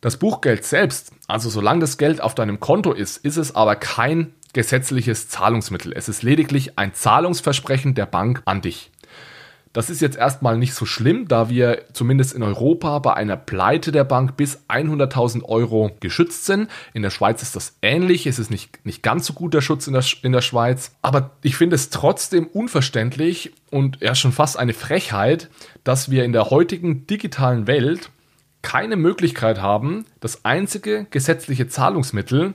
Das 0.00 0.18
Buchgeld 0.18 0.64
selbst, 0.64 1.12
also 1.26 1.50
solange 1.50 1.80
das 1.80 1.98
Geld 1.98 2.20
auf 2.20 2.36
deinem 2.36 2.60
Konto 2.60 2.92
ist, 2.92 3.16
ist 3.16 3.36
es 3.36 3.54
aber 3.56 3.74
kein 3.74 4.34
gesetzliches 4.56 5.28
Zahlungsmittel. 5.28 5.92
Es 5.94 6.08
ist 6.08 6.22
lediglich 6.22 6.78
ein 6.78 6.94
Zahlungsversprechen 6.94 7.94
der 7.94 8.06
Bank 8.06 8.40
an 8.46 8.62
dich. 8.62 8.90
Das 9.74 9.90
ist 9.90 10.00
jetzt 10.00 10.16
erstmal 10.16 10.56
nicht 10.56 10.72
so 10.72 10.86
schlimm, 10.86 11.28
da 11.28 11.50
wir 11.50 11.84
zumindest 11.92 12.32
in 12.32 12.42
Europa 12.42 12.98
bei 13.00 13.12
einer 13.12 13.36
Pleite 13.36 13.92
der 13.92 14.04
Bank 14.04 14.38
bis 14.38 14.64
100.000 14.70 15.42
Euro 15.42 15.90
geschützt 16.00 16.46
sind. 16.46 16.70
In 16.94 17.02
der 17.02 17.10
Schweiz 17.10 17.42
ist 17.42 17.54
das 17.54 17.76
ähnlich. 17.82 18.26
Es 18.26 18.38
ist 18.38 18.50
nicht, 18.50 18.86
nicht 18.86 19.02
ganz 19.02 19.26
so 19.26 19.34
gut 19.34 19.52
der 19.52 19.60
Schutz 19.60 19.86
in 19.86 19.92
der, 19.92 20.04
in 20.22 20.32
der 20.32 20.40
Schweiz. 20.40 20.92
Aber 21.02 21.32
ich 21.42 21.58
finde 21.58 21.76
es 21.76 21.90
trotzdem 21.90 22.46
unverständlich 22.46 23.52
und 23.70 24.00
ja 24.00 24.14
schon 24.14 24.32
fast 24.32 24.58
eine 24.58 24.72
Frechheit, 24.72 25.50
dass 25.84 26.10
wir 26.10 26.24
in 26.24 26.32
der 26.32 26.48
heutigen 26.48 27.06
digitalen 27.06 27.66
Welt 27.66 28.08
keine 28.62 28.96
Möglichkeit 28.96 29.60
haben, 29.60 30.06
das 30.20 30.46
einzige 30.46 31.06
gesetzliche 31.10 31.68
Zahlungsmittel, 31.68 32.54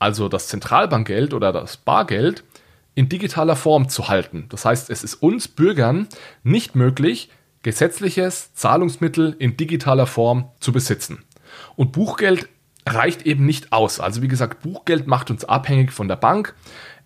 also 0.00 0.28
das 0.28 0.48
Zentralbankgeld 0.48 1.32
oder 1.32 1.52
das 1.52 1.76
Bargeld, 1.76 2.42
in 2.96 3.08
digitaler 3.08 3.54
Form 3.54 3.88
zu 3.88 4.08
halten. 4.08 4.46
Das 4.48 4.64
heißt, 4.64 4.90
es 4.90 5.04
ist 5.04 5.14
uns 5.14 5.46
Bürgern 5.46 6.08
nicht 6.42 6.74
möglich, 6.74 7.30
gesetzliches 7.62 8.52
Zahlungsmittel 8.54 9.36
in 9.38 9.56
digitaler 9.56 10.06
Form 10.06 10.50
zu 10.58 10.72
besitzen. 10.72 11.24
Und 11.76 11.92
Buchgeld 11.92 12.48
reicht 12.86 13.22
eben 13.26 13.46
nicht 13.46 13.72
aus. 13.72 14.00
Also 14.00 14.22
wie 14.22 14.28
gesagt, 14.28 14.62
Buchgeld 14.62 15.06
macht 15.06 15.30
uns 15.30 15.44
abhängig 15.44 15.92
von 15.92 16.08
der 16.08 16.16
Bank. 16.16 16.54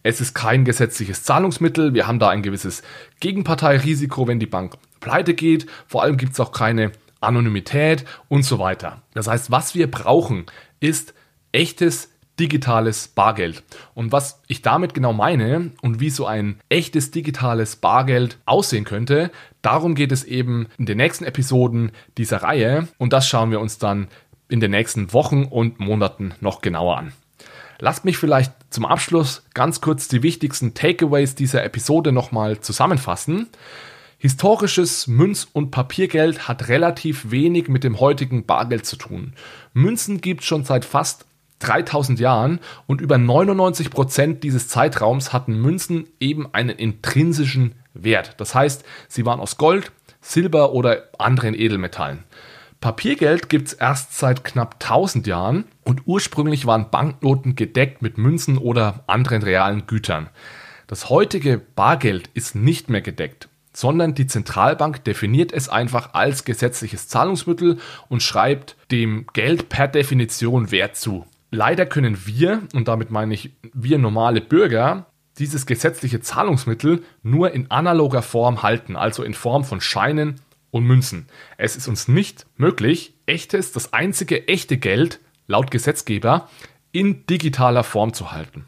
Es 0.03 0.21
ist 0.21 0.35
kein 0.35 0.65
gesetzliches 0.65 1.25
Zahlungsmittel. 1.25 1.95
Wir 1.95 2.07
haben 2.07 2.19
da 2.19 2.29
ein 2.29 2.43
gewisses 2.43 2.83
Gegenparteirisiko, 3.21 4.29
wenn 4.29 4.39
die 4.39 4.47
Bank 4.47 4.77
pleite 5.01 5.35
geht. 5.35 5.67
Vor 5.87 6.03
allem 6.03 6.17
gibt 6.17 6.33
es 6.33 6.41
auch 6.41 6.53
keine 6.53 6.93
Anonymität 7.21 8.05
und 8.29 8.45
so 8.45 8.59
weiter. 8.59 9.03
Das 9.15 9.27
heißt, 9.27 9.51
was 9.51 9.75
wir 9.75 9.91
brauchen, 9.91 10.47
ist 10.81 11.15
echtes 11.53 12.11
digitales 12.39 13.09
Bargeld. 13.09 13.63
Und 13.95 14.13
was 14.13 14.43
ich 14.49 14.63
damit 14.63 14.95
genau 14.95 15.13
meine 15.13 15.73
und 15.83 16.01
wie 16.01 16.11
so 16.11 16.27
ein 16.27 16.61
echtes 16.69 17.11
digitales 17.11 17.77
Bargeld 17.77 18.39
aussehen 18.45 18.85
könnte, 18.85 19.31
darum 19.63 19.95
geht 19.95 20.13
es 20.13 20.25
eben 20.25 20.69
in 20.79 20.87
den 20.87 20.99
nächsten 20.99 21.25
Episoden 21.25 21.93
dieser 22.19 22.43
Reihe 22.43 22.89
und 22.99 23.13
das 23.13 23.29
schauen 23.29 23.51
wir 23.51 23.61
uns 23.61 23.79
dann 23.79 24.09
in 24.49 24.61
den 24.61 24.71
nächsten 24.71 25.13
Wochen 25.13 25.45
und 25.45 25.81
Monaten 25.81 26.35
noch 26.41 26.61
genauer 26.61 26.99
an. 26.99 27.13
Lasst 27.79 28.05
mich 28.05 28.19
vielleicht 28.19 28.53
zum 28.71 28.85
Abschluss 28.85 29.45
ganz 29.55 29.81
kurz 29.81 30.09
die 30.09 30.23
wichtigsten 30.23 30.75
Takeaways 30.75 31.35
dieser 31.35 31.65
Episode 31.65 32.13
nochmal 32.13 32.61
zusammenfassen. 32.61 33.49
Historisches 34.19 35.07
Münz- 35.07 35.49
und 35.53 35.71
Papiergeld 35.71 36.49
hat 36.49 36.69
relativ 36.69 37.31
wenig 37.31 37.69
mit 37.69 37.85
dem 37.85 38.01
heutigen 38.01 38.47
Bargeld 38.47 38.87
zu 38.87 38.97
tun. 38.97 39.35
Münzen 39.75 40.21
gibt 40.21 40.41
es 40.41 40.47
schon 40.47 40.65
seit 40.65 40.85
fast 40.85 41.27
3000 41.61 42.21
Jahren 42.21 42.61
und 42.87 43.01
über 43.01 43.19
99 43.19 43.91
Prozent 43.91 44.45
dieses 44.45 44.69
Zeitraums 44.69 45.33
hatten 45.33 45.61
Münzen 45.61 46.09
eben 46.21 46.53
einen 46.53 46.77
intrinsischen 46.77 47.75
Wert. 47.95 48.35
Das 48.39 48.55
heißt, 48.55 48.85
sie 49.09 49.25
waren 49.25 49.41
aus 49.41 49.57
Gold, 49.57 49.93
Silber 50.21 50.73
oder 50.73 51.09
anderen 51.19 51.55
Edelmetallen. 51.55 52.25
Papiergeld 52.81 53.49
gibt 53.49 53.69
es 53.69 53.73
erst 53.73 54.19
seit 54.19 54.45
knapp 54.45 54.75
1000 54.75 55.27
Jahren 55.27 55.65
und 55.85 56.03
ursprünglich 56.05 56.67
waren 56.67 56.91
Banknoten 56.91 57.57
gedeckt 57.57 58.03
mit 58.03 58.19
Münzen 58.19 58.59
oder 58.59 59.05
anderen 59.07 59.43
realen 59.43 59.87
Gütern. 59.87 60.29
Das 60.87 61.09
heutige 61.09 61.59
Bargeld 61.59 62.29
ist 62.35 62.55
nicht 62.55 62.91
mehr 62.91 63.01
gedeckt, 63.01 63.49
sondern 63.73 64.15
die 64.15 64.27
Zentralbank 64.27 65.03
definiert 65.05 65.51
es 65.53 65.71
einfach 65.71 66.13
als 66.13 66.45
gesetzliches 66.45 67.09
Zahlungsmittel 67.09 67.79
und 68.11 68.23
schreibt 68.23 68.77
dem 68.91 69.27
Geld 69.33 69.71
per 69.71 69.89
Definition 69.89 70.71
Wert 70.71 70.97
zu. 70.97 71.25
Leider 71.55 71.87
können 71.87 72.27
wir, 72.27 72.63
und 72.75 72.89
damit 72.89 73.13
meine 73.13 73.33
ich 73.33 73.53
wir 73.73 73.99
normale 73.99 74.41
Bürger, 74.41 75.07
dieses 75.39 75.67
gesetzliche 75.67 76.21
Zahlungsmittel 76.21 77.05
nur 77.23 77.53
in 77.53 77.71
analoger 77.71 78.23
Form 78.23 78.65
halten, 78.65 78.97
also 78.97 79.23
in 79.23 79.35
Form 79.35 79.63
von 79.63 79.81
Scheinen 79.81 80.41
und 80.73 80.85
Münzen. 80.85 81.27
Es 81.57 81.77
ist 81.77 81.87
uns 81.87 82.09
nicht 82.09 82.45
möglich, 82.57 83.15
echtes, 83.27 83.71
das 83.71 83.93
einzige 83.93 84.49
echte 84.49 84.79
Geld, 84.79 85.21
laut 85.47 85.71
Gesetzgeber, 85.71 86.49
in 86.91 87.25
digitaler 87.27 87.85
Form 87.85 88.15
zu 88.15 88.33
halten. 88.33 88.65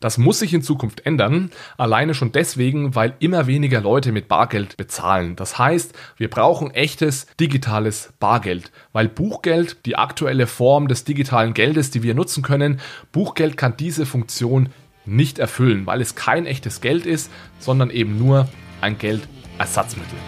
Das 0.00 0.16
muss 0.16 0.38
sich 0.38 0.54
in 0.54 0.62
Zukunft 0.62 1.04
ändern, 1.06 1.50
alleine 1.76 2.14
schon 2.14 2.30
deswegen, 2.30 2.94
weil 2.94 3.14
immer 3.18 3.48
weniger 3.48 3.80
Leute 3.80 4.12
mit 4.12 4.28
Bargeld 4.28 4.76
bezahlen. 4.76 5.34
Das 5.34 5.58
heißt, 5.58 5.92
wir 6.16 6.30
brauchen 6.30 6.70
echtes 6.70 7.26
digitales 7.40 8.12
Bargeld, 8.20 8.70
weil 8.92 9.08
Buchgeld, 9.08 9.84
die 9.86 9.96
aktuelle 9.96 10.46
Form 10.46 10.86
des 10.86 11.04
digitalen 11.04 11.52
Geldes, 11.52 11.90
die 11.90 12.04
wir 12.04 12.14
nutzen 12.14 12.44
können, 12.44 12.80
Buchgeld 13.10 13.56
kann 13.56 13.76
diese 13.76 14.06
Funktion 14.06 14.68
nicht 15.04 15.38
erfüllen, 15.38 15.86
weil 15.86 16.00
es 16.00 16.14
kein 16.14 16.46
echtes 16.46 16.80
Geld 16.80 17.04
ist, 17.04 17.30
sondern 17.58 17.90
eben 17.90 18.18
nur 18.18 18.48
ein 18.80 18.98
Geldersatzmittel. 18.98 20.18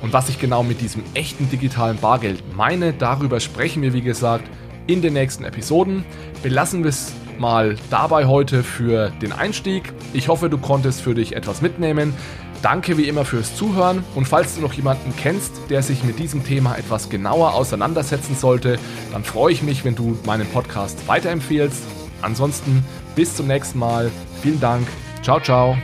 Und 0.00 0.14
was 0.14 0.30
ich 0.30 0.38
genau 0.38 0.62
mit 0.62 0.80
diesem 0.80 1.02
echten 1.12 1.50
digitalen 1.50 1.98
Bargeld 1.98 2.42
meine, 2.56 2.94
darüber 2.94 3.38
sprechen 3.38 3.82
wir 3.82 3.92
wie 3.92 4.00
gesagt 4.00 4.44
in 4.86 5.02
den 5.02 5.12
nächsten 5.12 5.44
Episoden. 5.44 6.04
Belassen 6.42 6.82
wir 6.84 6.88
es 6.88 7.12
mal 7.40 7.76
dabei 7.90 8.26
heute 8.26 8.62
für 8.62 9.10
den 9.22 9.32
Einstieg. 9.32 9.92
Ich 10.12 10.28
hoffe, 10.28 10.48
du 10.48 10.58
konntest 10.58 11.00
für 11.00 11.14
dich 11.14 11.34
etwas 11.34 11.62
mitnehmen. 11.62 12.14
Danke 12.62 12.98
wie 12.98 13.08
immer 13.08 13.24
fürs 13.24 13.56
Zuhören 13.56 14.04
und 14.14 14.28
falls 14.28 14.56
du 14.56 14.60
noch 14.60 14.74
jemanden 14.74 15.14
kennst, 15.16 15.52
der 15.70 15.82
sich 15.82 16.04
mit 16.04 16.18
diesem 16.18 16.44
Thema 16.44 16.76
etwas 16.76 17.08
genauer 17.08 17.54
auseinandersetzen 17.54 18.36
sollte, 18.36 18.78
dann 19.12 19.24
freue 19.24 19.52
ich 19.52 19.62
mich, 19.62 19.84
wenn 19.84 19.94
du 19.94 20.18
meinen 20.26 20.46
Podcast 20.46 21.08
weiterempfehlst. 21.08 21.82
Ansonsten 22.20 22.84
bis 23.16 23.34
zum 23.34 23.46
nächsten 23.46 23.78
Mal. 23.78 24.10
Vielen 24.42 24.60
Dank. 24.60 24.86
Ciao, 25.22 25.40
ciao. 25.40 25.76